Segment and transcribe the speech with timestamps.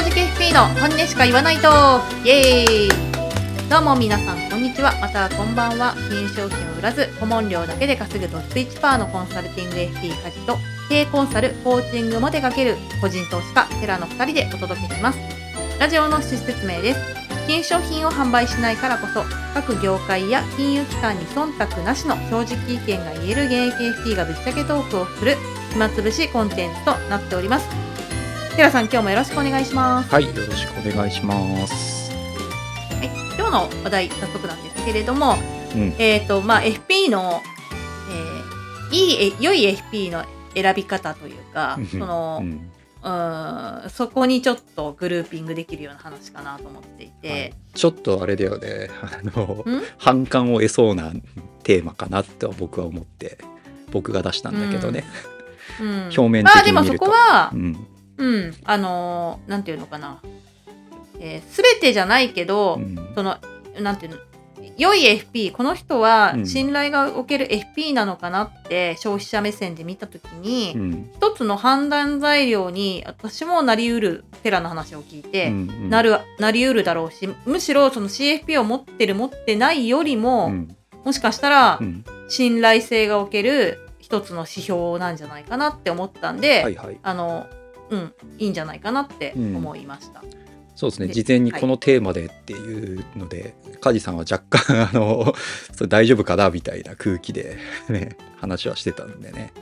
[0.00, 1.68] 正直 FP の本音しか言わないと。
[2.24, 3.68] イエーイ。
[3.68, 4.98] どうも皆さんこんにちは。
[4.98, 5.94] またはこんばんは。
[6.08, 10.56] 金融商品を売らず顧問料だけで稼ぐドッツ1パーのコンサルティング FP 家事と
[10.88, 15.18] 経営コンサルコーチングも手掛ける個人投資家テラの2人でお届けします。
[15.78, 17.00] ラジオの趣旨説明です。
[17.46, 19.22] 金融商品を販売しないからこそ
[19.52, 25.36] 各業界や金融機関に忖度なしの正直意見が言える現役 FP がぶっちゃけトークをする
[25.72, 27.79] 暇つぶしコンテンツとなっております。
[28.60, 30.10] テラさん今日もよろしくお願いします。
[30.12, 32.12] はい、よろしくお願いします。
[32.12, 33.06] はい、
[33.38, 35.36] 今日の話題早速なんですけれども、
[35.74, 37.40] うん、えっ、とまあ FP の、
[38.10, 41.86] えーいいえ良い FP の選び方というかうん。
[41.86, 47.16] そのう、うんーんそこにちょっとグルーピングできるような話かなと思っていはい。
[47.22, 49.82] て、ちょっとあれだよね、あのん？
[49.96, 51.10] 反感を得そうな
[51.62, 53.38] テーマかなとは僕は思って、
[53.90, 55.04] 僕が出したんだけどね、
[55.80, 57.06] うん、表面まあ的に見ると。
[57.06, 57.86] でもそこはう、ん、
[58.20, 60.20] うん、あのーなんていうのかな、
[61.18, 63.12] えー、全てじゃないけど、うん。
[63.14, 63.36] その
[63.80, 64.18] なんていうの
[64.76, 66.46] 良い FP この人はうん。
[66.46, 71.10] 信頼がおける FP なのかなって消費者目線で見た時に、うん。
[71.14, 80.76] 一つの判断材料に私もなりうるテラの話を聞いて、うんなるなりうるだろうしむしろその CFP を持ってる持ってないよりも、うん。
[81.04, 82.04] もしかしたらうん。
[82.28, 86.98] 信頼性がおける一つの指標なんじゃないかなって思ったんで、はいはい。
[87.02, 87.46] あの
[87.90, 90.22] うんいいんじゃないかなって思いました。
[90.80, 91.08] そうですね。
[91.08, 95.34] で事前にこのテーマでっていうので、梶さんは若干 あの
[95.74, 99.52] それ大丈夫かなみたいな空気で、ね、話はしてたんでね。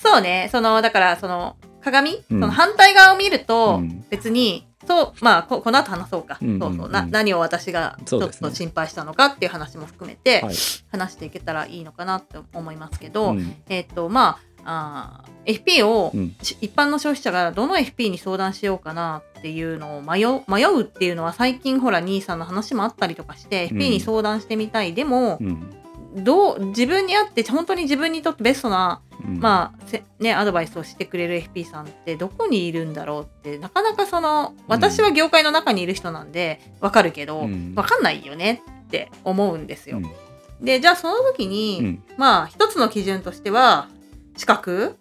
[0.00, 0.48] そうね。
[0.52, 2.22] そのだからその鏡、うん。
[2.28, 4.04] その反対側を見ると、うん。
[4.08, 6.60] 別にそうまあここの後話そうか、うんうんうん。
[6.60, 6.90] そうそう。
[6.90, 10.54] な何を私がちょっと心配したのかっていう話も含めて、はい。
[10.92, 13.56] 話していけたらいいのかなって思いますけど、うん。
[13.68, 16.36] えっ、とまああー FP を、うん。
[16.42, 23.78] し一般の消費者がどの FP に相談しようかなっていうのを迷う迷うっていうのは最近ほら兄さんの話もあったりとかして、うん。
[23.78, 25.70] FP に相談してみたいでもう、ん。
[26.16, 29.38] どう自分に合って本当に自分にとってベストなうん。
[29.38, 37.74] まあせね、アドバイスをしてくれる FP さんってどこにいるんだろうってなかなかその私は業界の中にいる人なんでわかるけど、うん。
[37.74, 39.98] わかんないよねって思うんですよ。
[39.98, 40.64] うん。
[40.64, 42.02] でじゃあその時に、うん。
[42.16, 43.88] まあ一つの基準としては
[44.36, 44.96] 資格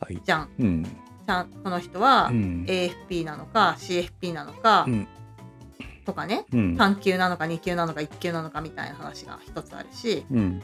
[0.00, 0.20] はい。
[0.24, 0.48] じゃん。
[0.58, 0.86] うん。
[1.62, 2.64] この人はうん。
[2.66, 5.08] AFP なのか CFP なのか、うん。
[6.06, 6.46] とかね。
[6.52, 6.76] うん。
[6.76, 10.24] 3級なのか2級なのか1級なのかみたいな話が一つあるし。
[10.30, 10.62] うん。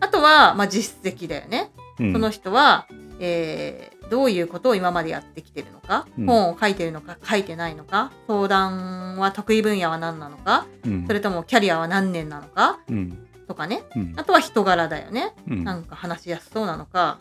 [0.00, 1.70] あとは、まあ、実績だよね。
[2.00, 2.12] うん。
[2.12, 2.86] その人は、
[3.20, 6.26] えーどういうことを今までやってきてるのか、うん。
[6.26, 11.06] 本を書いてるのか書いてないのか相談は得意分野は何なのかうん。
[11.06, 13.82] それともキャリアは何年なのかうんとかね。
[13.94, 14.14] うん。
[14.16, 15.64] あとは人柄だよね、うん。
[15.64, 17.18] なんか話しやすそうなのか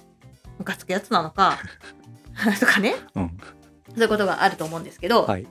[0.57, 1.59] ムカつくやつなのか
[2.59, 2.95] とかね。
[3.15, 3.37] うん。
[3.89, 5.47] そういうことがあると思うんですけど、はい。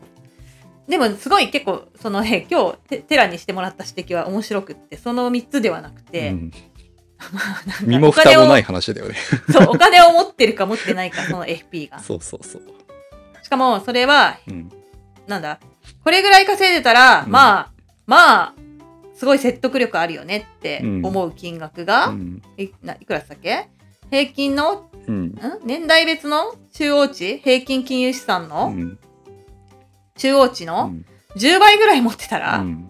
[0.89, 6.53] でもすごい結構そのね今日テテラにしてもらった指摘は面白くってその3つではなくて、うん。
[7.21, 9.15] なんか身もお金を蓋もない話だよね。
[9.51, 12.01] そうお金を持ってるか持ってないか その FP が。
[12.01, 12.63] そうそうそう。
[13.43, 14.71] しかもそれはうん。
[15.27, 15.59] なんだ
[16.03, 17.31] これぐらい稼いでたら、うん。
[17.31, 17.71] まあ
[18.07, 18.55] まあ
[19.15, 22.43] すごい説得力あるよねって思う金額が、うん。
[22.59, 23.69] いないくらだったっけ？
[24.11, 24.91] 平均の？
[25.07, 25.25] うん。
[25.27, 25.39] ん？
[25.65, 26.55] 年代別の？
[26.73, 27.39] 中央値？
[27.39, 28.99] 平均金融資産うのん。
[30.17, 30.87] 中央値の？
[30.87, 31.07] うん。
[31.37, 32.89] 10倍ぐらい持ってたら、うん。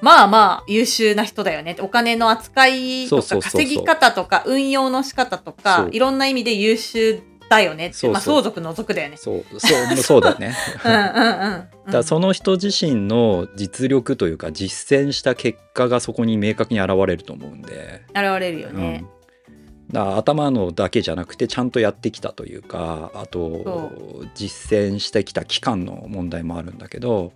[0.00, 7.94] まあまあ優秀な人だよねお金の扱いとか稼ぎ方とか運用の仕方とかいろんな意味で優秀だよねって。
[7.94, 8.12] そうそう。
[8.12, 9.16] まあ相続の族だよね。
[9.16, 9.44] そう。
[9.58, 10.54] そうそうだね。
[10.84, 19.04] うんうんうんだその人自身の実力というか実践した結果がそこに明確に現れると思うんで、現れるよね。
[19.48, 27.32] うん、だから頭のだけじゃなくてちゃんとやってきたというかあそと実践してきた期間の問題もあるんだけど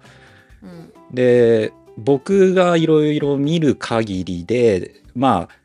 [0.63, 0.93] うん。
[1.13, 5.65] で僕がいろいろ見る限りでまあ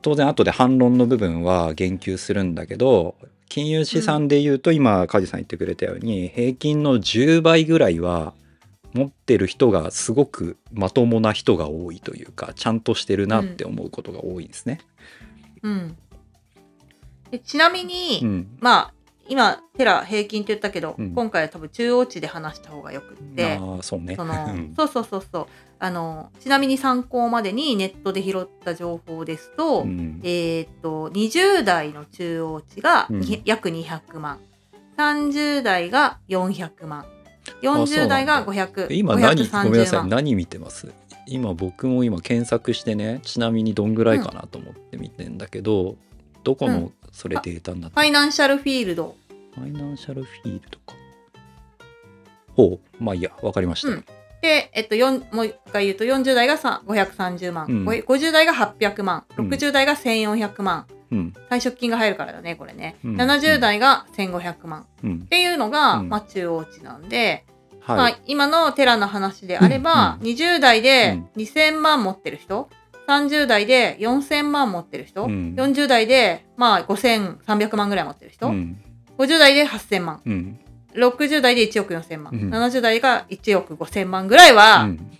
[0.00, 3.16] 当然後で反論の部分は言及するんだけど
[3.48, 8.34] 金融資産でいうと今梶さん言ってくれたように平均の10倍ぐらいは
[8.92, 14.80] 持ってる人がすごくまともな人が多いというかちゃんとしてるなって思うことが多いですね。
[15.62, 15.96] うん。
[17.30, 18.58] でちなみに、うん。
[18.60, 18.92] まあ
[19.28, 21.12] 今テラ平均って言ったけど、うん。
[21.12, 24.16] 今回は多分中央値で話した方がよくって、ああそうね。
[24.16, 24.74] そのうん。
[24.76, 25.46] そうそうそうそう
[25.78, 30.20] あのちなみに参考までにネットで拾った情報ですと、うん。
[30.22, 33.08] えーっと20代の中央値が
[33.44, 34.38] 約200万。
[34.96, 37.04] 30代が400万。
[37.44, 39.46] そうなん40だ代が500今何？
[39.48, 40.10] ごめんなさ530万い。
[40.10, 40.92] 何見てます？
[41.26, 43.20] 今僕も今検索してね。
[43.22, 45.96] ちなみにどんぐらいかなと思って見てんだけど、
[46.42, 49.14] どこのそれデータになってるファイナンシャルフィールド。
[49.54, 50.94] ファイナンシャルフィールドか。
[52.54, 53.04] ほう。
[53.04, 53.30] まあいいや。
[53.42, 54.04] わかりました、うん
[54.42, 57.88] で、えっと、四もう一回言うと40代がさ530万、うん。
[57.88, 59.24] 50代が800万。
[59.36, 59.48] うん。
[59.48, 61.34] 60代が1400万、うん。
[61.50, 63.16] 退職金が入るからだねこれね、うん。
[63.16, 64.82] 70代が1500万。
[64.82, 65.20] っうん。
[65.26, 66.08] ていうのが、うん。
[66.08, 67.44] まあ、中央値なんで、
[67.80, 70.26] はい、まあ、今のテラの話であれば、うん。
[70.26, 71.42] 20代でうん。
[71.42, 72.68] 2000万持ってる人
[73.08, 75.54] 30代で4000万持ってる人、うん。
[75.56, 78.76] 40代で、まあ、5300万ぐらい持ってる人、うん。
[79.18, 80.20] 50代で8000万。
[80.26, 80.60] うん
[80.96, 82.50] 60代で1億4000万、うん。
[82.50, 85.10] 70代が1億5000万ぐらいは、うん。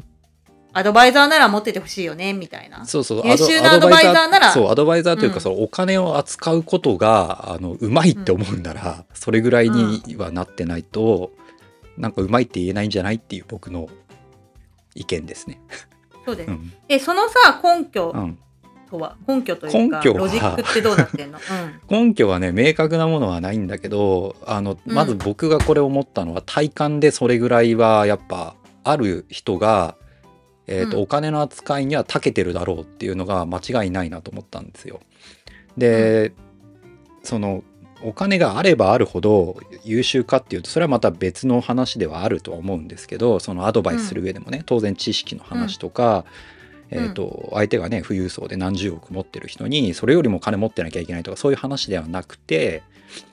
[0.73, 2.85] アドバイザーなら持っててほしいよねみたいな。
[2.85, 3.27] そうそう。
[3.27, 4.53] 優秀なアドバイザーなら。
[4.53, 5.41] そうアドバイザーというか、うん。
[5.41, 11.31] そのお金を扱うことがあのうまいって思うなら、それぐらいにはなってないと、
[11.97, 13.89] なんかうまいって言えないんじゃないっていう僕の
[14.95, 15.61] 意見ですね。
[16.27, 16.51] そうです。
[16.51, 16.73] うん。
[16.89, 18.39] えそのさ根拠うん
[18.91, 20.19] とは、根拠というか根拠は。
[20.19, 21.39] ロジックってどうなってんの？
[21.91, 28.55] 根拠はね明確なものはないんだけどあのまず僕がこれ思ったのは、体感でそれぐらいはやっぱ
[28.85, 29.97] ある人が、
[30.67, 31.03] えーとうん。
[31.05, 35.01] お金の扱いには長けてるだろうっていうのが間違いないなと思ったんですよ。
[35.77, 36.33] で、
[37.23, 37.63] その
[38.03, 46.19] お金があればあるほど優秀かっていうとそれはまた別の話ではあるとは思うんですけどそのアドバイスする上でもね、当然知識の話とか、
[46.51, 46.56] うん
[46.91, 52.83] えー、と相手がね富裕層で何十億持ってる人にそれよりも金持ってなきゃいけないとかそういう話ではなくて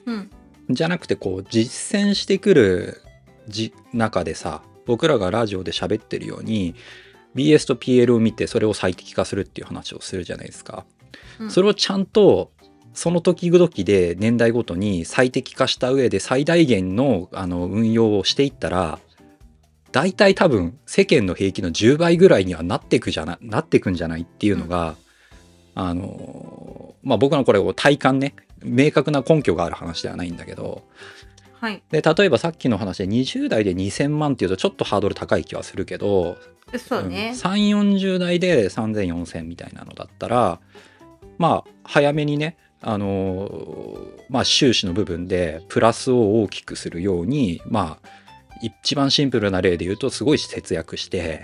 [0.05, 0.31] うん。
[0.69, 3.01] じゃなくてこう実践してくる
[3.47, 6.75] じ中でさ僕らがラジオで喋ってるように
[7.35, 10.85] BS と PL を見てそれを最適化するっていう話をするじゃないですか。
[11.39, 11.51] うん。
[11.51, 12.51] それをちゃんと
[12.93, 18.99] その時々で年代ごとに最適化した上で最大限のあの運用をしていったら
[19.93, 24.95] 大体多分世間の平均の10倍ぐらいにはなってくじゃななってくんじゃないっていうのが、
[25.75, 30.83] あのまあ僕のこれを体感ね明確な根拠がある話ではないんだけど
[31.59, 31.83] はい。
[31.91, 36.37] で例えばさっきの話で20代で2000万っていうとちょっとハードル高い気はするけど
[36.77, 37.31] そうね。
[37.35, 40.59] 3 4 0代で30004000みたいなのだったら
[41.37, 48.22] まあ早めにねあのーまあ収支の部分でプラスを大きくするようにまあ
[48.63, 51.41] 一番シンプルな例で言うとすごい節約して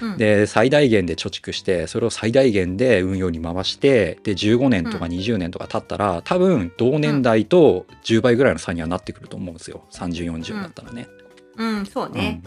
[0.00, 5.14] うん、で最大限で貯蓄してそれを最大限で運用に回してで15年とかうん。
[5.24, 9.84] 20年とか経ったら、多分同年代と10倍ぐらいの差にはなってくると思うんですよ。
[9.92, 11.08] 3040だったらね。
[11.56, 12.42] うん、そうね。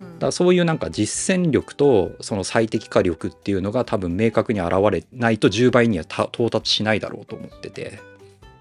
[0.00, 0.06] うん。
[0.08, 0.18] うん。
[0.18, 8.00] だそういうなんか実践力とその最適化力っていうのが多分明確に現れないと10倍にはた到達しないだろうと思ってて、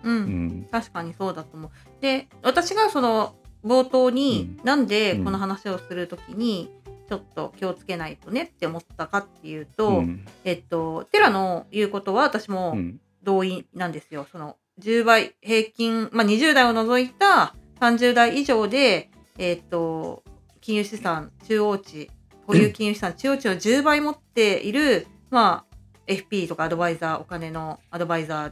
[0.04, 0.16] うん。
[0.16, 0.68] うん。
[0.72, 1.72] 確かにそうだと思う。
[2.02, 3.36] で私がその
[3.66, 5.26] 冒頭に、うなんでうん。
[5.26, 6.70] この話をするときに
[7.08, 10.26] ちょっと気をつけないとねって思ったかっていうと、うん。
[10.44, 13.00] えっとテラの言うことは私もうん。
[13.22, 14.26] 同意なんですよ。
[14.32, 20.24] その10倍平均、まあ、20代を除いた30代以上で、えっと
[20.62, 22.10] 金融資産中央値
[22.48, 25.76] 保有金融資産中央値の10倍持っている、まあ、
[26.08, 28.52] FP とかアドバイザーお金のアドバイザー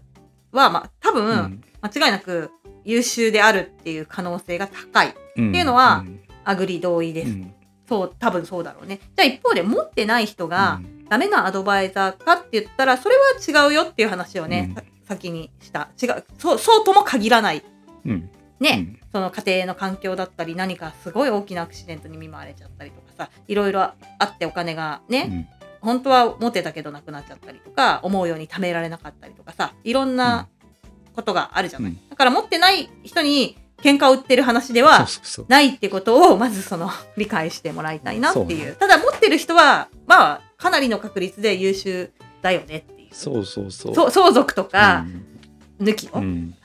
[0.52, 1.62] は、まあ、多分、うん。
[1.82, 2.52] 間違いなく
[2.88, 5.14] 優秀であるっていう可能性が高い。
[5.36, 5.50] うん。
[5.50, 6.22] っていうのはうん。
[6.44, 7.54] アグリ同意です、うん。
[7.88, 9.00] そう多分そうだろうね。
[9.16, 11.06] じゃあ一方で持ってない人がうん。
[11.10, 14.76] ダメなアドバイザーかって言ったらそれは違うよっていう話をね、
[15.08, 15.90] 先にした。
[16.02, 16.26] 違う。
[16.38, 17.64] そうそうとも限らない。
[18.06, 18.30] うん。
[18.60, 23.96] ね、その家庭の環境だったり何かすごい大きなアクシデントに見舞われちゃったりとかさいろいろあ
[24.26, 25.48] ってお金がね、うん。
[25.80, 30.50] 本当は持ってたけどなくなっちゃったりとか思うように貯められなかったりとかさいろんな
[31.18, 32.10] ことがあるじゃない、うん。
[32.10, 35.08] だから持ってない人に喧嘩を売ってる話では
[35.48, 38.76] ないってことをまずその理解してもらいたいなっていう。
[38.76, 42.12] ただ持ってる人はまあかなりの確率で優秀
[42.44, 43.10] だよねっていう。
[43.12, 44.12] そうそうそう。
[44.12, 45.06] 相続とか
[45.82, 46.56] 抜きを、うんうん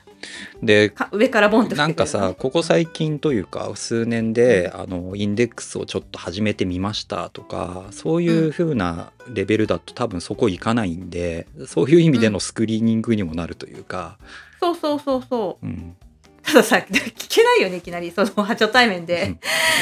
[0.61, 14.17] でか上からボンと降なんかさここ最近というか数年であのインデックスをちょっと始めてみましたとかそういう風なレベルだと多分そこいかないんでそういう意味でのスクリーニングにもなるというか、
[14.59, 15.65] そうそうそうそう。
[15.65, 15.95] うん、
[16.41, 18.11] たださ聞けないよねいきなり。
[18.11, 19.35] その初対面で。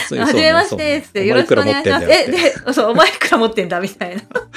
[0.10, 2.05] はじめましてっつってよろしくお願いします。
[2.05, 4.22] え、で、そう、お前いくら持ってんだみたいな。
[4.25, 4.50] そんなや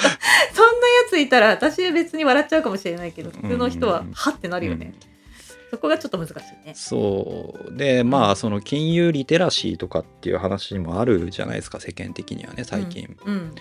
[1.11, 4.93] ついたら、私別に笑っちゃうかもしれないけど、普通の人はうん、はってなるよね。
[5.75, 6.35] そこがちょっと難しい
[6.67, 6.73] ね。
[6.75, 13.17] そうでまあその金融リテラシーとかっていう話もあるじゃないですか世間的にはね最近。
[13.25, 13.55] うん。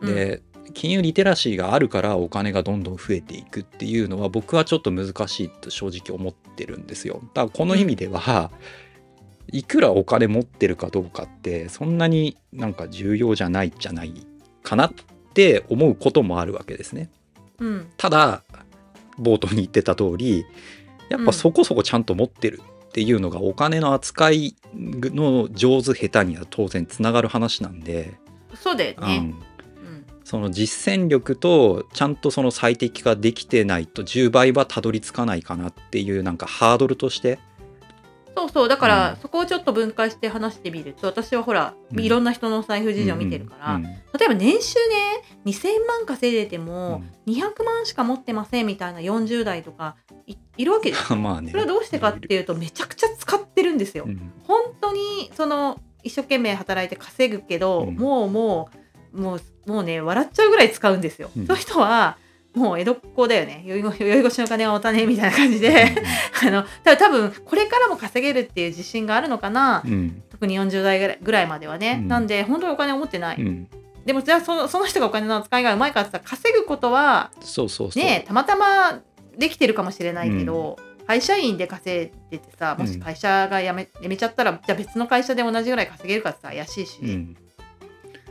[0.00, 0.42] うん、で
[0.74, 7.20] 金融リテラシーがあるからお金がどんどん増えていくっていうのは僕はちょっと難しいと正直思ってるんですよ。
[7.34, 8.50] だからこの意味では、
[9.52, 14.26] いくらお金持ってるかどうかってそんなになんか重要じゃないじゃない
[14.64, 14.92] かなっ
[15.34, 17.10] て思うこともあるわけですね。
[17.58, 17.90] うん。
[17.96, 18.42] ただ
[19.20, 20.46] 冒頭に言ってた通り
[21.10, 28.18] やっぱそこそこちゃんと持ってるっっていうのがお金の扱いの上手下手には当然つながる話なんで、
[28.56, 29.06] そうだよね。
[29.06, 30.06] うん、うん。
[30.24, 37.38] その実践力とちゃんとその最適化できてないと10倍はたどり着かないかなっていうなんかハードルとして
[38.36, 39.16] そうそうだから、うん。
[39.16, 42.00] そこをちょっと分解して話してみると私はほら、うん。
[42.00, 43.84] いろんな人の財布事情を見てるから、うん
[44.20, 49.96] 例えば年収ね2000万稼いでても、200万しか持ってませんみたいな40代とか
[50.26, 51.50] いいるわけです まあね。
[51.50, 54.04] それはどうしてかっていうとめちゃくちゃ使ってるんですよ。
[54.06, 54.32] うん。
[54.46, 57.94] 本当にその一生懸命働いて稼ぐけど、うん。
[57.94, 58.68] もうも
[59.14, 61.30] うもうもうね笑っちゃうぐらい使うんですよ。
[61.36, 61.46] うん。
[61.46, 62.18] そういう人は
[62.54, 63.62] もう江戸っ子だよね。
[63.66, 65.94] 酔い越しの金は持たねえみたいな感じで。
[66.42, 70.22] あの多分これからも稼げるっていう自信があるのかな、うん。
[70.30, 72.08] 特に40代ぐらいまではね、うん。
[72.08, 73.68] なんで本当にお金を持ってない、うん。
[74.04, 79.00] でもじゃあそのその人がお金の扱いがうまいかって言ったら稼ぐことはそうそうねたまたま
[79.36, 80.76] できてるかもしれないけど、
[81.06, 87.36] 会社員で稼いでてさもし会社が辞め辞めちゃったらじゃあ別の会社で同じぐらい稼げるかって言ったら怪しいし、うん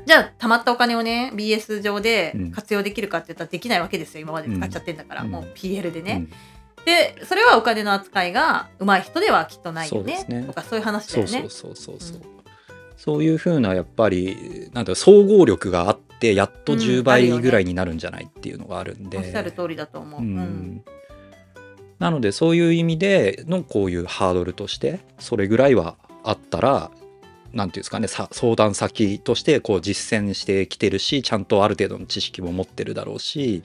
[0.05, 2.51] じゃあたまったお金をね BS 上でうん。
[2.51, 4.21] 活用できるかって言ったらできないわけですよ。
[4.21, 5.31] 今まで使っちゃってんだから、うん。
[5.31, 6.27] もう PL でね、
[6.77, 6.85] うん。
[6.85, 10.25] でそれはお金の扱いが上手い人ではきっとないよね。
[10.27, 10.43] ね。
[10.43, 11.31] とかそういう話だよね。
[11.31, 12.21] そうそうそうそうそう、
[12.97, 16.79] そういうふうなやっぱりなんだ総合力があってやっとうん。
[16.79, 17.41] 10あるよね。
[17.41, 20.83] 倍ぐらいになるんじゃないっていうのがあるんで、おっしゃる通りだと思う、ううんん。
[21.99, 26.91] なのでそういう意味でのこういうハードルとしてそれぐらいはあったら
[27.53, 33.63] なんていうんですかねさ相談先としてこう実践してきてるしちゃんとある程度の知識も持ってるだろうし、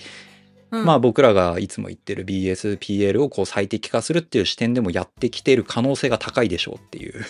[0.70, 0.84] うん。
[0.84, 7.24] まあ僕らがいつも言ってる BSPL をこう最適化するっていう視点でもやってきてる可能性が高いでしょうっていう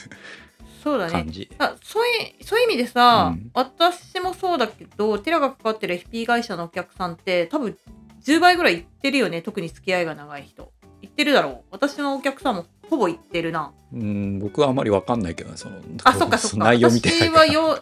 [0.83, 1.13] そうだね。
[1.13, 1.51] 感じ。
[1.59, 3.51] あそういうそういう意味でさ、うん。
[3.55, 7.77] 私もそうだけどテラがかかってる FP 会社のお客さんって多分
[8.25, 10.73] 10倍ぐらいいってるよね特に付き合いが長い人。
[11.03, 11.63] いってるだろう。
[11.71, 13.73] 私のお客さんもほぼいってるな。
[13.93, 16.57] うん僕はあまり分かんないけどねそのあそっかそっか。
[16.59, 17.79] 内容見て私はよ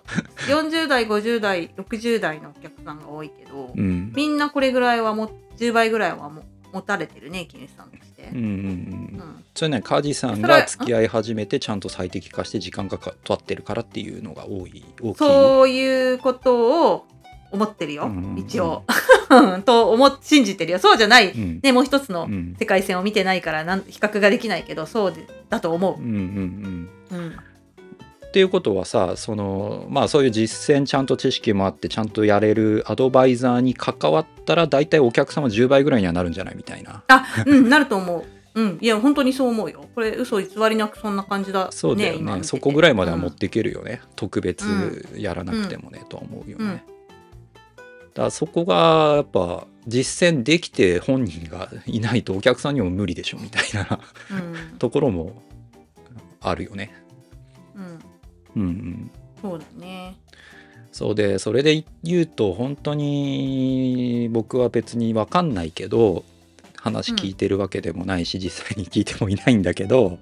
[0.49, 4.13] 40代50代60代のお客さんが多いけど、うん。
[4.15, 6.43] みんなこれぐらいはも10倍ぐらいはも
[6.73, 8.31] 持たれてるね金主さんとして。
[8.33, 8.59] うんうんううん。
[9.19, 15.19] んそれね梶さんが付き合い始めてちゃんと最適化して時間がか経ってるからっていうのが多い大きい。
[15.19, 17.07] そういうことを
[17.53, 18.85] 思ってるよ、うん一応。
[19.65, 20.79] と思っ信じてるよ。
[20.79, 21.61] そうじゃない、うん。
[21.63, 22.57] ね、もう一つのうん。
[22.59, 26.03] 世界線を見てないからなん比較ができないけどそうでだと思う。
[26.03, 27.19] んうんうん。
[27.19, 37.03] う、うん、っていうことはさそのまあそういう実践ちゃんと知識もあってちゃんとやれるアドバイザーに関わったら大体お客様10倍ぐらいにはなるんじゃないみたいな。
[37.09, 38.25] あうんなると思う。
[38.55, 38.79] うん。
[38.81, 39.87] いや本当にそう思うよ。
[39.95, 42.43] これ嘘偽りなくそんな感じだそうだよね。
[42.43, 46.85] そこぐらいまでは持っうんていけるよね、特別やらなくてもね、とは思うよね、
[48.15, 54.01] だそこがやっぱ実践できて本人がいないとお客さんにも無理でしょみたいな
[54.31, 54.79] うん。
[54.79, 55.43] ところも
[56.41, 56.95] あるよね。
[57.75, 57.99] うん、
[58.57, 59.11] うんうん。
[59.41, 60.17] そうだね。
[60.93, 66.23] そうでそれで言うと本当に僕は別に分かんないけど
[66.83, 70.19] 話聞いてるわけでもないし、実際に聞いてもいないんだけど、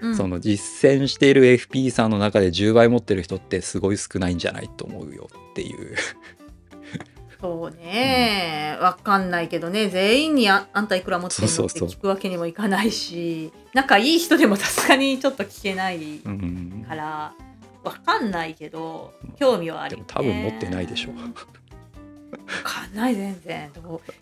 [0.00, 0.16] うん。
[0.16, 5.96] その実践している FP さんの中で10倍持ってる人ってすごい少ないんじゃないと思うよっていう
[7.40, 9.88] そうね、わかんないけどね。
[9.88, 11.88] 全員にああんたいくら持ってんのってそうそう。
[11.88, 17.32] そう聞くわけにもいかないし仲いい人でもさすがにちょっと聞けないうんから
[17.84, 21.10] わかんないけど興味はあるよ、ね、でも多分持ってないでしょ。
[21.10, 21.16] わ
[22.64, 23.70] かんない全然。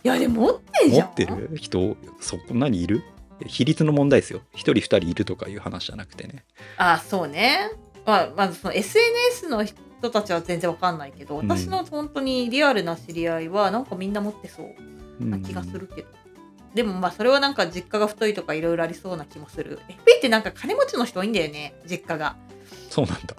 [0.05, 1.07] いやでも持ってんじゃん。
[1.07, 1.51] 持ってる？
[1.57, 3.03] 人そこなにいる？
[3.47, 4.41] 比率の問題ですよ。
[4.55, 6.45] 1人2人いるとかいう話じゃなくてね。
[6.77, 7.71] あそうね。
[8.05, 9.65] まあまずその SNS の
[9.99, 11.49] 人たちは全然わかんないけど、うん。
[11.49, 14.63] 私の本当にリアルな知り合いはなんかみんな持ってそ
[15.21, 16.09] うな気がするけど、
[16.75, 19.81] でもまあそれはなんか実家が太いとかいろいろありそうな気もする。
[19.89, 22.37] FP ってなんか金持ちの人多いんだよね実家が。
[22.91, 23.35] そうなんだ、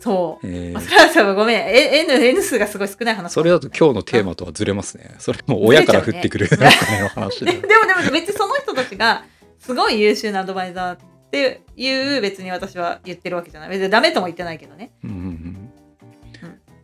[0.00, 0.72] そう、えー。
[0.72, 1.56] まあ、それはさごめん。
[1.56, 3.32] え N, N 数がすごい少ない話。
[3.32, 5.14] それだと今日のテーマとはずれますね。
[5.18, 9.24] それも親から降ってくるずれちゃう金の話でででもでも別にその人たちが
[9.58, 10.98] すごい優秀なアドバイザーっ
[11.30, 13.70] ていう別に私は言ってるわけじゃない。
[13.70, 14.92] 別にダメとも言ってないけどね。
[15.02, 15.23] うん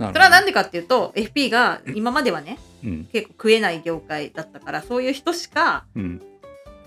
[0.09, 3.09] それはなんでかっていうと FP が今まではねうん。
[3.12, 6.23] 結構食えない業界だったからそういう人しかうん。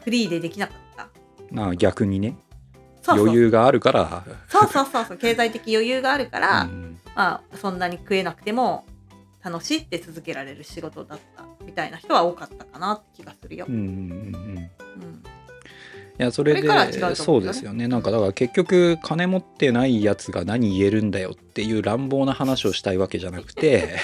[0.04, 1.08] フリーでできなかった。
[1.52, 2.36] まあ逆にね。
[3.08, 4.24] 余裕があるから。
[4.50, 5.18] そうそうそうそう。
[5.18, 8.86] 経済的余裕があるから、うんまあそんなに食えなくても
[9.44, 13.66] 楽しいって続けられる仕事だったみたいな人は多かったかなって気がするよ。
[13.70, 13.72] う。
[13.72, 14.58] んうんうん。
[14.58, 15.24] うん
[16.20, 17.16] いやそれでね。
[17.16, 17.88] そうですよね。
[17.88, 23.98] なんかだから結局金持ってないやつが何言えるんだよっていう乱暴な話をしたいわけじゃなくて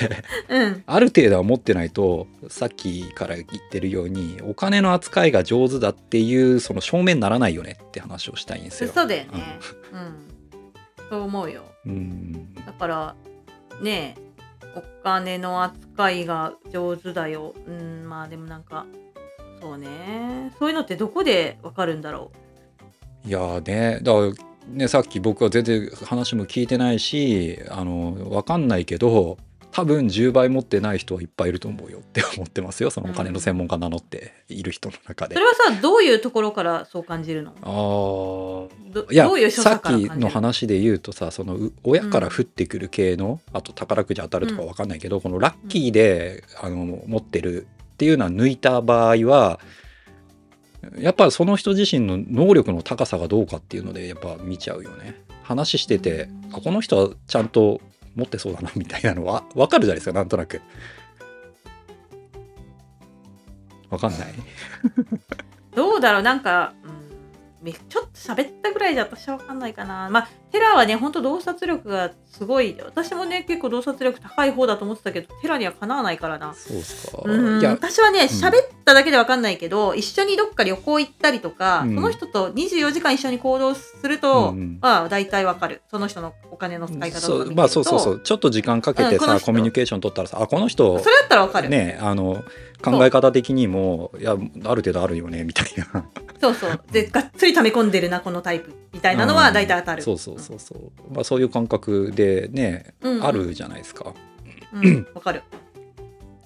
[0.50, 0.84] うん。
[0.88, 8.92] ある程度は持ってないとさっきから言ってるようにお金の扱いが上手だっていうその証明にならないよねって話をしたいんですよ。
[8.94, 9.60] そうだよね。
[9.94, 11.08] うん。
[11.10, 11.64] そう思うよ。
[11.86, 12.56] うん。
[12.56, 13.16] だから
[13.82, 14.30] ねえ
[14.76, 17.54] お金の扱いが上手だよ。
[17.68, 18.88] うんまあでもなんか
[19.62, 20.54] そうね。
[20.60, 22.32] そういうのってどこでわかるんだろ
[23.26, 24.34] いやーねだから
[24.74, 29.38] ねさっき僕は全然話も聞いてないしあの分かんないけど
[29.72, 32.90] 多分10倍持ってない人はいっぱいいると思うよって思ってますよ。
[32.90, 35.36] そのお金の専門家名乗っている人の中で。
[35.36, 37.54] うそれはさどういうところからそう感じるの？
[37.62, 40.30] あーどいやどういう所さっ作から感じるきの？
[40.30, 47.68] 話で言うとさそのう親から降ってくる系の、あと宝くじ当たるとか分かんないけど、このラッキーで、あの持ってる
[48.00, 49.60] っていうのは抜いた場合は
[50.98, 55.22] やっぱその人自身の能力の高さがどうかっていうのでやっぱ見ちゃうよね。
[55.44, 57.82] 話してて、うんあこの人はちゃんと
[58.16, 60.62] 持ってそうだなみたいなのは分かるじゃないですかなんとなく。
[63.90, 64.34] 分かんない？
[65.76, 66.74] どうだろうなんか、
[67.62, 72.76] うん、めちょっと喋ったぐらいで私は分かんないかなまあテラはねほんと洞察力がすごい。
[72.84, 76.54] 私もね結構洞察力高い方だと思ってたけどテラにはかなわないからな。
[76.54, 77.22] そうっすか。
[77.24, 77.60] うん。
[77.60, 81.96] いや私はね喋っただけで分かんないけど、一緒にどっか旅行行ったりとか、うん。
[81.96, 84.80] その人と24時間一緒に行動すると、うんうん。
[84.82, 85.82] まあ大体分かる。
[85.90, 87.58] その人のお金の使い方とかそう見てると。
[87.58, 88.22] まあそうそうそう。
[88.24, 89.46] ちょっと時間かけてさ、うんこの人。
[89.46, 92.44] コミュニケーション取ったらさあこの人それだったら分かる、ねあの
[92.82, 96.06] 考え方的にもいやある程度あるよねみたいな。
[96.40, 96.82] そうそう。
[96.92, 98.74] でがっつり溜め込んでるなこのタイプ。
[98.92, 103.26] みたいなのは大体当たる、そうそうそうそう、まあ、そういう感覚でね、うんうん。
[103.26, 104.14] あるじゃないですか。
[104.74, 105.44] うん、分かる。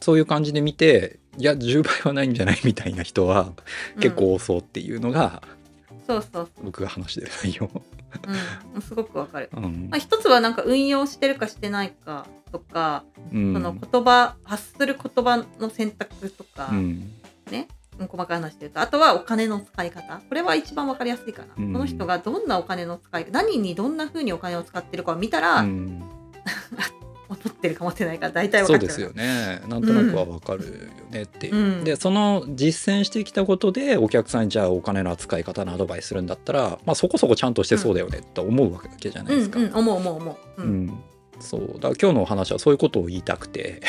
[0.01, 3.53] そういう感じで見ていや10倍はないんじゃないみたいな人は
[3.99, 5.41] 結構多そうっていうのが、
[6.05, 7.81] そうそう僕が話してる内容、そう、
[8.75, 9.49] うん、すごくわかる。
[9.55, 9.87] うん。
[9.89, 13.53] まあ、一つはなんか運用してるかしてないかとか、うん。
[13.53, 16.77] その言葉発する言葉の選択とか、うん。
[16.77, 17.13] うん
[17.99, 20.21] 細かい話で言うとあとはお金の使い方。
[20.27, 21.73] これは一番わかりやすいかな、うん。
[21.73, 26.03] この人がどんなお金の使い何にどんな風にお金を使ってるかを見たら、うん。
[27.29, 29.61] 持ってるか持ってないか大体わかっちゃうそうですよね。
[29.67, 30.71] なんとなくはわかるよ
[31.11, 31.83] ねっていう、うん。
[31.83, 39.59] でその実践してきたことでお客さんにじゃあお金の扱い方のアドバイスするんだったら、まあ、そこそこちゃんとしてそうだよねと思うわけじゃないですか。
[39.59, 41.03] うんうん思う思う思う、ううんん
[41.43, 41.61] そう。
[41.75, 43.81] だから今日のお話はそういうことを言いたくて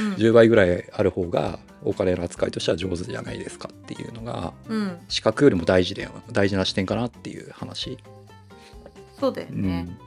[0.00, 0.14] うん。
[0.16, 4.98] 10倍ぐらいある方がお金の扱いとしては上手じゃないですかっていうのがうん。
[5.08, 7.98] 資格よりも大事だよ大事な視点かなっていう話。
[9.18, 9.98] そうだようね、ん。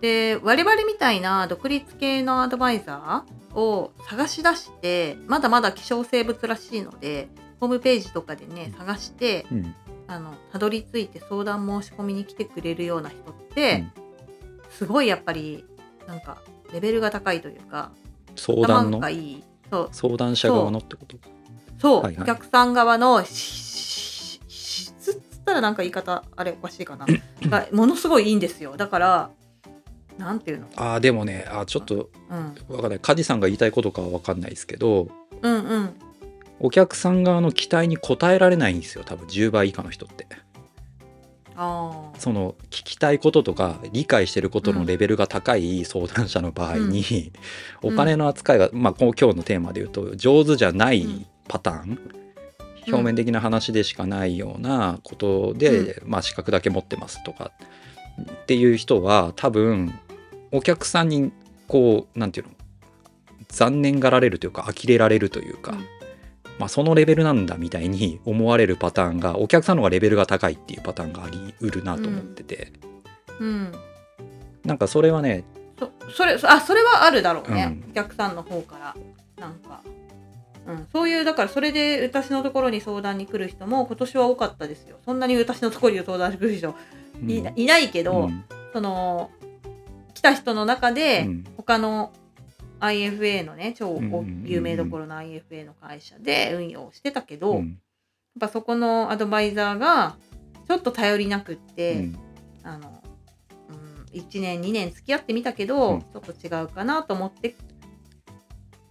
[0.00, 7.28] で我々みたいな独立系のアドバイザーを探し出してまだまだ希少生物らしいので
[7.60, 9.74] ホームページとかでね探してうん。
[10.10, 13.84] あのたどり着いて相談申し込みに来てくれるような人って、
[14.70, 15.64] すごいやっぱり
[16.10, 16.38] なんか
[16.72, 17.92] レベルが高いというか
[18.34, 19.00] 相談の？
[19.70, 19.88] そう。
[19.92, 21.16] 相談者側のってこと？
[21.78, 22.22] そう、はいはい。
[22.22, 24.44] お客さん側の質っ
[24.98, 27.06] つったらなんか言い方あれおかしいかな。
[27.48, 28.76] がものすごいいいんですよ。
[28.76, 29.30] だから
[30.18, 33.00] なんていうの、あーでもねあーちょっとうん、わかんない。
[33.00, 35.08] 梶さんが言いたいことかは分かんないですけど
[35.42, 35.94] うんうん。
[36.58, 39.28] お客さん側の期待に応えられないんですよ多分。
[39.28, 40.26] 10倍以下の人って。
[40.30, 40.36] あ
[42.18, 47.32] その聞きたいこととか理解してることのレベルが高い相談者の場合に、
[47.82, 47.92] うん。
[47.92, 51.98] お金の扱いが、まあ、今日のテーマで言うと上手じゃないパターン、うん。
[52.88, 57.52] 表面的な話でしかないようなことで、まあ、資格だけ持ってますとか。
[58.20, 59.92] っていう人は多分
[60.52, 61.30] お客さんに
[61.68, 62.52] こうなんていうの？
[63.48, 65.99] 残念がられるというか呆れられるというか、うん
[66.60, 72.70] まあ、そのレベルなんだみたいに思われるパターンがお客さんの方がレベルが高いっていうパターンがありうるなと思ってて、
[73.40, 73.72] うん。
[74.62, 75.44] なんかそれはね
[75.78, 77.90] そそれあそれはあるだろうね、うん。
[77.92, 78.94] お客さんの方から
[79.40, 79.80] なんか、
[80.66, 84.98] うん、そういうだからそれで私のところに相談に来る人も今年は多かったですよ。
[85.06, 86.74] そんなに私のところに相談に来る人
[87.22, 87.30] うん。
[87.30, 88.44] い,、いないけど、うん。
[88.74, 89.30] その
[90.12, 91.44] 来た人の中で、うん。
[91.56, 92.12] 他の
[92.80, 94.00] IFA のね超
[94.44, 97.78] 有名どころの IFA の会社で運用してたけど、やっうん
[98.38, 100.16] ぱそこのアドバイザーが
[100.68, 102.18] ちょっと頼りなくって、うん。
[102.62, 103.02] あの、
[103.68, 106.00] うん、1年2年付き合ってみたけど、うん。
[106.00, 107.56] ちょっと違うかなと思って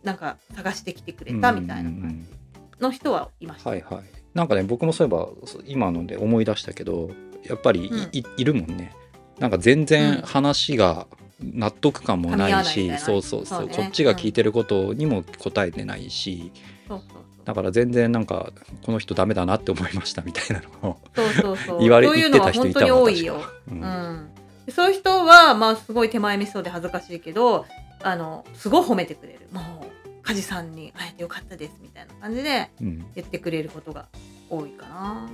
[0.03, 3.69] なんか探してきてくれたみたいな感じの人はいました。
[3.69, 4.03] はいはい。
[4.33, 5.29] なんかね僕もそういえば
[5.65, 7.11] 今ので思い出したけど
[7.43, 8.09] やっぱりい,うん。
[8.11, 8.93] い、いるもんね。
[9.39, 11.07] なんか全然話が
[11.41, 13.67] 納得感もないしそうそうそう。
[13.67, 13.73] ね。
[13.75, 16.51] こっちが聞いてることにも答えてないし、
[16.87, 17.19] そうそう。
[17.45, 18.51] だから全然なんか
[18.83, 20.99] この人ダメだなって思いましたみたいなのを、
[21.79, 23.41] 言われ言ってた人いたわ多いよ。
[23.71, 23.81] うん。
[23.81, 24.29] うん、
[24.65, 27.65] でそういう人はまあすごい手前味噌で恥ずかしいけど
[28.03, 29.39] あのすごい褒めてくれる。
[29.51, 33.05] もう梶さんに会えてよかったですみたいな感じでうん。
[33.15, 34.07] 言ってくれることが
[34.49, 35.29] 多いかな。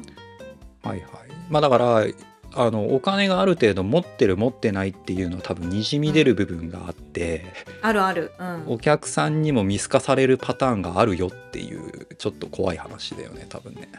[0.84, 1.10] はいはい。
[1.50, 2.06] まあだから
[2.56, 7.46] あのお金がある程度持ってる持ってないっていうのは多分にじみ出る部分があって、
[7.82, 8.32] あるある。
[8.40, 13.90] うんお客さんにも見透かされるパターンがあるよっていうちょっと怖い話だよね多分ね。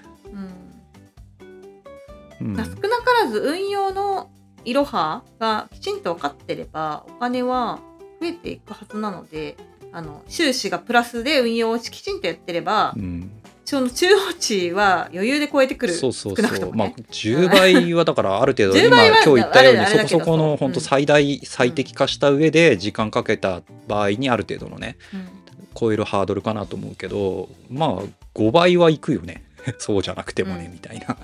[2.40, 4.31] うんうん少なからず運用の
[4.64, 7.81] いろはがきちんと分かってればお金は
[8.21, 9.57] 増えていくはずなので
[9.92, 13.36] あの収支がプラスで運用をきちんとやってれば、うん
[13.66, 20.85] その中央値は余裕で超えてくるそうそうそう、まあともね、10倍はだからある程度10今今日言ったようにそこそこの本当うん。
[20.85, 25.29] 最大最適化した上で時間かけた場合にある程度のねうん。
[25.74, 28.02] 超えるハードルかなと思うけどまあ
[28.37, 29.42] 5倍はいくよね。
[29.79, 30.72] そうじゃなくてもね、うん。
[30.72, 31.16] みたいな。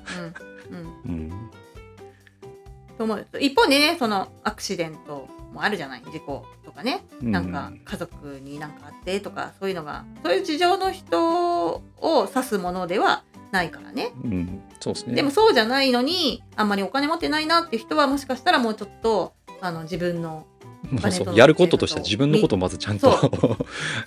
[0.69, 0.77] うん。
[0.77, 1.15] うん。
[1.15, 1.51] うん。
[2.99, 3.27] と思う。
[3.39, 7.05] 一方でねそのアクシデントもあるじゃない事故とかね。
[7.21, 11.83] なんか家族になんかあってとかそういうのがそういう事情の人を
[12.29, 14.13] 指すものではないからね。
[14.25, 15.15] うん、そうですね。
[15.15, 20.47] でもそうじゃないのにあんまりお金持ってないなっていう人はもしかしたらもうちょっとあの自分の
[21.35, 23.27] やることとしては自分のことをまずちゃんとそ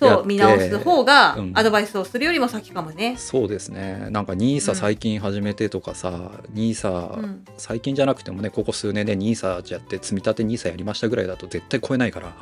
[0.04, 0.22] やって。
[0.22, 1.52] と見直す方がうん。
[1.54, 3.14] アドバイスをするよりも先かもね。
[3.18, 4.08] そうですね。
[4.10, 7.44] なんか NISA 最近始めてとかさ、NISA、うん。
[7.56, 12.32] 最近じゃなくてもねここ数年で NISA やって積み立て NISA やりましたぐらいだと絶対超えないから。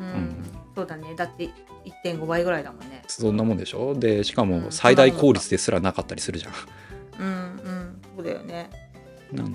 [0.00, 0.06] うん。
[0.06, 0.36] ん。
[0.76, 1.14] そうだね。
[1.16, 1.50] だって
[2.04, 3.02] 1.5倍ぐらいだもんね。
[3.08, 3.94] そんなもんでしょ？
[3.94, 4.48] でしかうん。
[4.50, 6.52] も最大効率ですらなかったりするじゃん。
[7.20, 8.02] うんうん。
[8.16, 8.70] そうだよね。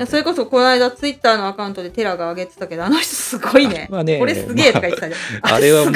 [0.08, 3.88] それこそこの間ツイッターのアカウントでテラが上げてたけどあの人すごいね。
[3.90, 4.20] あまあね。
[4.20, 5.54] これすげえとか言ってたじゃん。
[5.54, 5.92] あれはも。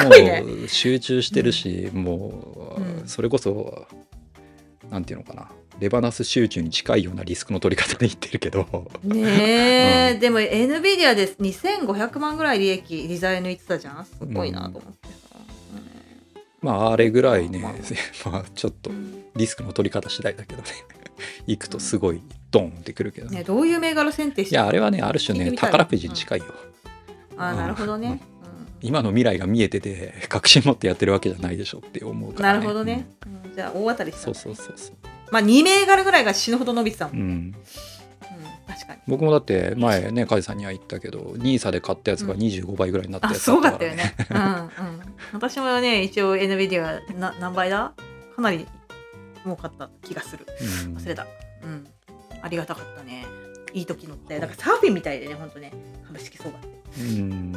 [0.64, 3.86] う集中してるし、もうんうそれこそ
[4.90, 5.50] なんていうのかな。
[5.80, 8.66] レバナス集中に近いようなリスクの取り方で言ってるけど。
[9.02, 10.20] ねえ、うん。
[10.20, 15.36] でも NVIDIA で2500万ぐらい利益リザイ抜いてたじゃんすごいなと思ってさ、
[16.60, 17.74] まああれぐらいね、ま
[18.30, 20.68] まあ ちょっとうんリスクの取り方次第だけどね。
[21.46, 22.22] 行くとすごい
[22.54, 26.46] ドンってくるけど、ね、どういう銘柄選定していやあれはねある種ね宝くじに近いよ、
[27.36, 28.20] あーなるほどね、
[28.80, 33.08] 今の未来が見えてて確信持ってやってるわけじゃないでしょって思ううんから、なるほどね、
[33.46, 33.54] うん。
[33.54, 34.32] じゃあ大当たりした。
[34.34, 34.96] そうんだねそうそうそう、
[35.32, 37.26] まあ2銘柄ぐらいが死ぬほど伸びてたもん、うん。
[37.26, 37.54] うん、
[38.68, 39.00] 確かに。
[39.08, 44.14] 僕もだって前ね梶さんには言ったけど NISA で買ったやつが25倍ぐらいになったやつあすごかだったよね。
[44.30, 44.70] うんうん。
[45.32, 47.92] 私もね一応 NVIDIA な何倍だ？
[48.36, 48.66] かなり
[49.44, 50.46] 儲かった気がする。
[50.86, 50.96] うん。
[50.96, 51.26] 忘れた。
[51.62, 51.86] うん
[52.44, 53.24] ありがたかったね。
[53.72, 54.38] いい時乗って。
[54.38, 55.72] だからサーフィンみたいでねほんとね。
[56.06, 56.68] 株式相場って、
[57.00, 57.22] うん。
[57.22, 57.54] うん。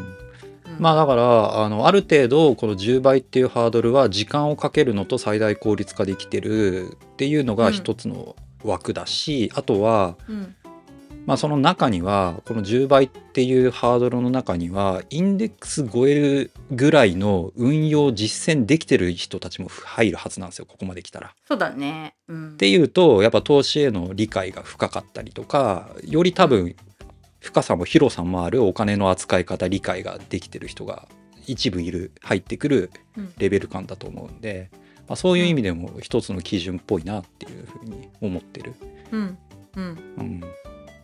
[0.80, 10.56] まあだからあのある程度この10倍っていうハードルは時間をかけるのと最大効率化できてるっていうのが一つの枠だし、あとは、うん
[11.27, 21.35] まあ、その中にはこの10倍っていうハードルの中にはインデックス超えるぐらいの運用実践できてる人たちも入るはずなんですよここまで来たら。
[21.45, 22.15] そうだね。
[22.29, 26.73] うん、っていうとやっぱ投資への理解が深かったりとかより多分
[27.41, 31.09] 深さも広さもあるお金の扱い方理解ができてる人が
[31.45, 34.69] 一部いる入ってくるうんレベル感だと思うんで、
[35.09, 38.75] まあ、そういう意味でも一つの基準っぽいなっていうふうに思ってる。
[39.11, 39.37] うん
[39.75, 40.41] うん、うん、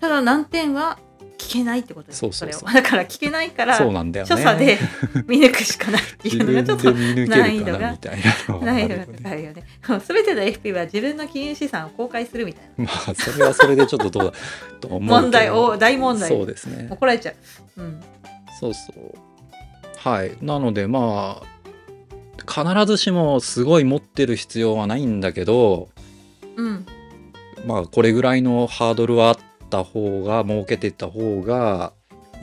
[0.03, 0.99] ただ難点は
[1.37, 4.35] 聞けないってことですそれを だから聞けないからそうなんだよね。
[4.35, 4.77] 所作で
[5.27, 9.63] 見抜くしかないってい自うのが分ちょっとで見抜けるかなみたいなのはあ難易度が高いよね。
[10.05, 12.83] すべての FP は自分の金融資産を公開するみたいな。
[12.83, 14.33] まあそれはそれでちょっとどう
[14.81, 17.31] だ問題お大問題そうですね怒られちゃ
[17.77, 17.81] う。
[17.81, 18.01] うん。
[18.59, 19.17] そうそう
[19.95, 25.87] はいなのでまあ必ずしもすごい持ってる必要はないんだけど
[26.57, 26.85] うん。
[27.65, 29.37] まあこれぐらいのハードルはあっ
[29.73, 31.93] た方が設けてった方が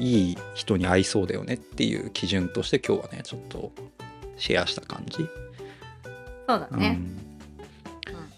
[0.00, 3.70] いい人に合いそうだよねっていう基準として今日はねちょっと
[4.36, 5.28] シェアした感じ。
[6.48, 6.98] そうだね。
[6.98, 7.16] うん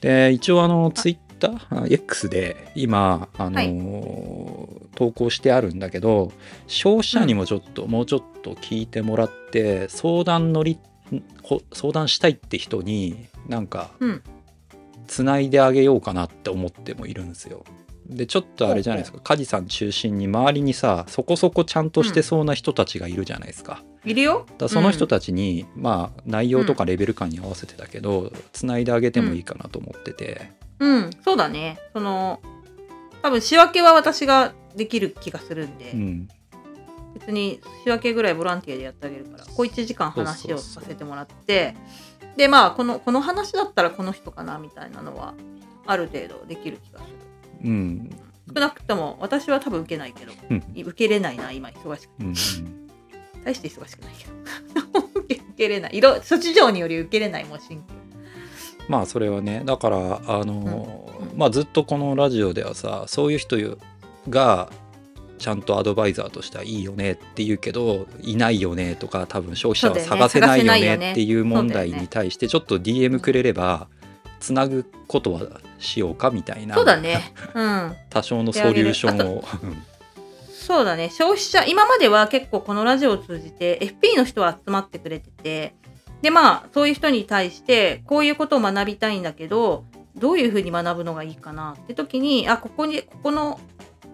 [0.02, 6.32] で一応あのツイッター X で今あの、はい投稿してあるんだけど
[6.66, 10.78] 消費者にもちょっと、もうちょっと聞いてもらって相談乗り
[11.42, 14.22] ほ相談したいって人になんかうん。
[15.06, 17.64] つないであげようかなって思ってもいるんですよ。
[18.12, 19.20] でちょっとあれじゃないですか。
[19.20, 23.82] 梶さん中心に周りにさそこそこちゃんとしてそうな人たちがいるじゃないですか。
[24.04, 24.46] いるよ。
[24.58, 31.78] だその人たたちに、まあ内容とかレベル感に合わせてだけど、つないであげてもいいかなと思ってて、うん、そうだね。
[31.92, 32.40] その、
[33.22, 36.28] 多分仕分けは私ができる気がするんで、うん。
[37.14, 41.76] 別に週明けぐらいボランティアでやってあげるから小1時間話をさせてもらって。
[42.36, 45.34] でまあこのこの話だったらこの人かなみたいなのは
[45.86, 47.18] ある程度できる気がする
[47.64, 48.10] うん。
[48.54, 50.64] 少なくとも私は多分受けないけどうん。
[50.76, 52.24] 受けれないな今忙しくて。
[52.24, 52.82] うん
[53.44, 54.14] 大して忙しくない。
[54.16, 54.26] け
[55.00, 55.96] ど受けれない。
[55.96, 57.82] 色諸事情により受けれないもう神経
[58.88, 61.38] まあそれはねだからあの、うんうん。
[61.38, 63.56] まあずっとこのラジオではさそういう人
[64.28, 64.70] が
[65.42, 73.88] ちゃんとアドバイザーとしてはいいよねって言うけどいないよねとか多分消費者は探せないよねねっていう問題に対してちょっと DM くれれば
[74.42, 75.42] つなぐことは
[75.78, 76.74] しようかみたいな。
[76.74, 77.32] そうだね。
[77.54, 77.96] うん。
[78.10, 79.44] 多少のソリューションを。
[80.52, 81.10] そうだね。
[81.10, 85.74] 消費者今までは結構このラジオを通じて FP の人は集まってくれてて
[86.22, 89.84] でまあそういう人に対してこういうことを学びたいんだけど
[90.16, 93.60] どういうふうに学ぶのがいいかなって時にあここにここの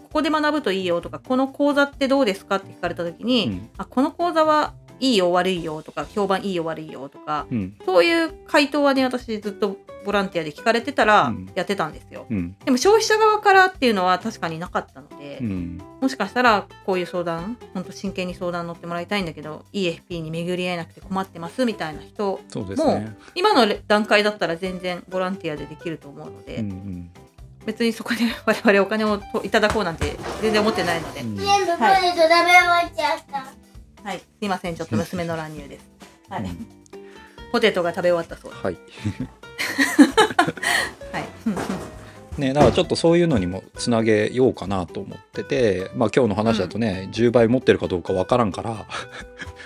[0.04, 3.70] ここで学ぶといいよとかこの講座ってどうですかって聞かれた時に、うん。
[3.76, 7.76] あこの講座はいいよ悪いよとか評判いいよ悪いよとかうん。
[7.84, 11.50] そういう回答はね私ずっとボランティアで聞かれてたらうん。
[11.54, 12.56] やってたんですよ、うん。
[12.64, 15.80] でも消費者側からっていうのは確かになかったので、うん。
[16.00, 23.16] もしかしたらこういう相談本当真剣に相談乗ってもらいたいんだけど EFP に巡り合えなくて困ってますみたいな人そうですね。
[23.34, 27.10] 今の段階だったら全然ボランティアでできると思うので、うんうん。
[27.66, 31.36] 別にそこで 我々お金をといただこうなんて全然思ってないので、うん。
[31.36, 33.67] 全部ポテト食べ終わっちゃった。
[34.04, 34.18] はい。
[34.18, 34.76] すいません。
[34.76, 35.90] ちょっと娘の乱入です、
[36.30, 36.44] はい。
[36.44, 36.66] うん
[37.50, 38.62] ポテトが食べ終わったそうです。
[38.62, 38.76] はい。
[41.12, 41.28] はい。
[42.40, 48.86] ね、だからちょっとそういうのにもつなげようかなと思ってて、まあ、今日の話だとね、10倍持ってるかどうかわからんから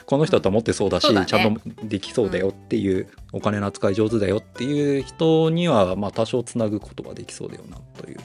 [0.07, 1.27] この人だったら持ってそうだしそうだね。
[1.27, 8.19] ちゃんとできそうだよっていう、お金の扱い上手だよっていう人には、まあ、多少つなぐことができそうだよなという。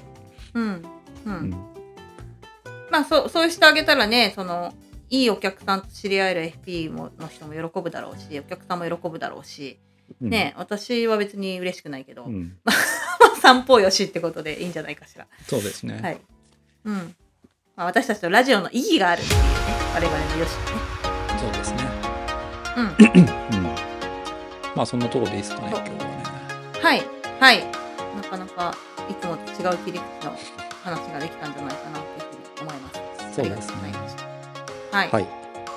[0.54, 0.63] うん
[1.26, 1.50] うん、うん。
[2.89, 4.74] まあそうそうしてあげたらねその
[5.10, 9.80] いいお客さんと知り合える FP もの人も喜ぶだろうしお客さんも喜ぶだろうし、
[10.22, 15.28] うんね私は別に嬉しくないけど、うん、 まあ散歩よしってことでいいんじゃないかしら。
[15.48, 16.17] そうですね、はい。
[16.86, 17.15] うん。
[17.76, 19.48] まあ、私たちとラジオの意義があるっていうね、
[19.93, 20.58] 我々のよしね。
[21.39, 21.84] そうですね。
[22.76, 22.86] うん。
[23.58, 23.63] うん、
[24.76, 26.24] まあそんなところでいいですかね今日はね。
[26.82, 27.04] はい。
[27.39, 27.63] はい。
[28.15, 28.76] なかなか
[29.10, 30.38] いつもと違う切り口の
[30.84, 33.36] 話ができたんじゃないかなっていうふうに思います。
[33.36, 34.07] そうですね
[34.98, 35.10] はい。
[35.12, 35.28] はい、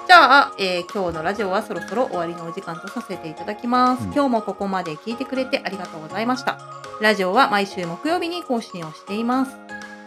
[0.06, 4.04] じゃあ、えー今日のラジオはそろそろ終わりのお時間とさせていただきます。
[4.04, 6.58] うん今日もここまで聞いてくれてありがとうございました。
[7.02, 9.56] ラジオは毎週木曜日に更新をしています。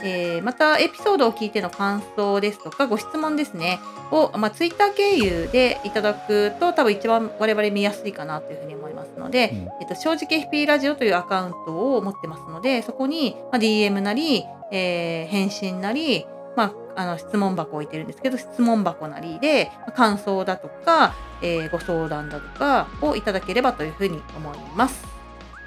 [0.04, 3.80] えーまたエピソードを聞いての感想ですとかご質問ですね
[4.12, 16.26] を、まあ、ツイッター経由でいただくと多分一番我々見やすいかなというふうに思いますので、うんえっと、正直 FP ラジオというアカウントを持ってますのでそこに、まあ、DM なり、えー返信なり、
[16.58, 25.04] まあ、あの質問箱を置いてるんですけど質問箱なりで感想だとか、えーご相談だとかをいただければというふうに思います。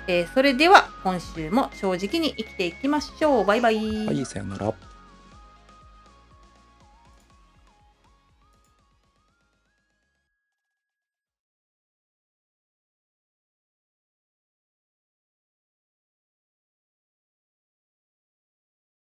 [0.08, 3.44] えーそれでは今週も正直に生きていきましょう。
[3.44, 4.06] バイバイ。
[4.06, 4.95] はい、さよなら。